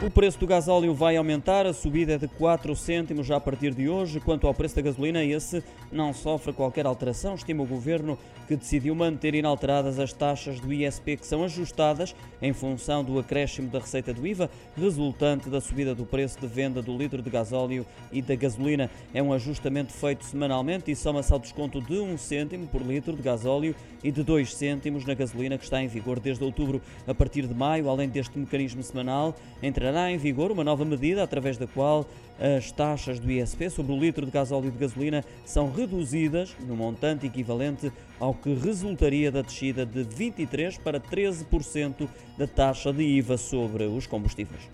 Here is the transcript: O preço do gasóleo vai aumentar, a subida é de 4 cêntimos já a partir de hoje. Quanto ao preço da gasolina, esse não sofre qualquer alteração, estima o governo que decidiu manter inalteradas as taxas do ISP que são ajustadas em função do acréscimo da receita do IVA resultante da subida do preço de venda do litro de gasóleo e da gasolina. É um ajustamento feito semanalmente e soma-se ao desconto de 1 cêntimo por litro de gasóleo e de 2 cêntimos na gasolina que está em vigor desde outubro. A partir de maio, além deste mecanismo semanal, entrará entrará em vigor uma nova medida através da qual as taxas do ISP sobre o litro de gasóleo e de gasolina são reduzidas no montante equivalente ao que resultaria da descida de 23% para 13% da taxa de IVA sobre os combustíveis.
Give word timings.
O 0.00 0.08
preço 0.08 0.38
do 0.38 0.46
gasóleo 0.46 0.94
vai 0.94 1.16
aumentar, 1.16 1.66
a 1.66 1.72
subida 1.72 2.12
é 2.12 2.18
de 2.18 2.28
4 2.28 2.74
cêntimos 2.76 3.26
já 3.26 3.34
a 3.36 3.40
partir 3.40 3.74
de 3.74 3.88
hoje. 3.88 4.20
Quanto 4.20 4.46
ao 4.46 4.54
preço 4.54 4.76
da 4.76 4.82
gasolina, 4.82 5.24
esse 5.24 5.60
não 5.90 6.14
sofre 6.14 6.52
qualquer 6.52 6.86
alteração, 6.86 7.34
estima 7.34 7.64
o 7.64 7.66
governo 7.66 8.16
que 8.46 8.54
decidiu 8.54 8.94
manter 8.94 9.34
inalteradas 9.34 9.98
as 9.98 10.12
taxas 10.12 10.60
do 10.60 10.72
ISP 10.72 11.16
que 11.16 11.26
são 11.26 11.42
ajustadas 11.42 12.14
em 12.40 12.52
função 12.52 13.02
do 13.02 13.18
acréscimo 13.18 13.68
da 13.68 13.80
receita 13.80 14.14
do 14.14 14.26
IVA 14.26 14.48
resultante 14.74 15.50
da 15.50 15.60
subida 15.60 15.94
do 15.94 16.06
preço 16.06 16.40
de 16.40 16.46
venda 16.46 16.80
do 16.80 16.96
litro 16.96 17.20
de 17.20 17.28
gasóleo 17.28 17.84
e 18.12 18.22
da 18.22 18.36
gasolina. 18.36 18.88
É 19.12 19.20
um 19.20 19.32
ajustamento 19.32 19.92
feito 19.92 20.24
semanalmente 20.24 20.92
e 20.92 20.96
soma-se 20.96 21.32
ao 21.32 21.40
desconto 21.40 21.80
de 21.82 21.98
1 21.98 22.16
cêntimo 22.18 22.68
por 22.68 22.80
litro 22.82 23.14
de 23.14 23.20
gasóleo 23.20 23.74
e 24.02 24.12
de 24.12 24.22
2 24.22 24.54
cêntimos 24.54 25.04
na 25.04 25.14
gasolina 25.14 25.58
que 25.58 25.64
está 25.64 25.82
em 25.82 25.88
vigor 25.88 26.20
desde 26.20 26.44
outubro. 26.44 26.80
A 27.06 27.12
partir 27.12 27.46
de 27.46 27.52
maio, 27.52 27.90
além 27.90 28.08
deste 28.08 28.38
mecanismo 28.38 28.82
semanal, 28.82 29.34
entrará 29.60 29.87
entrará 29.88 30.10
em 30.10 30.18
vigor 30.18 30.52
uma 30.52 30.62
nova 30.62 30.84
medida 30.84 31.22
através 31.22 31.56
da 31.56 31.66
qual 31.66 32.06
as 32.38 32.70
taxas 32.70 33.18
do 33.18 33.30
ISP 33.30 33.70
sobre 33.70 33.92
o 33.92 33.98
litro 33.98 34.26
de 34.26 34.30
gasóleo 34.30 34.68
e 34.68 34.70
de 34.70 34.78
gasolina 34.78 35.24
são 35.46 35.72
reduzidas 35.72 36.54
no 36.66 36.76
montante 36.76 37.26
equivalente 37.26 37.90
ao 38.20 38.34
que 38.34 38.52
resultaria 38.52 39.32
da 39.32 39.40
descida 39.40 39.86
de 39.86 40.04
23% 40.04 40.80
para 40.80 41.00
13% 41.00 42.06
da 42.36 42.46
taxa 42.46 42.92
de 42.92 43.02
IVA 43.02 43.38
sobre 43.38 43.84
os 43.84 44.06
combustíveis. 44.06 44.68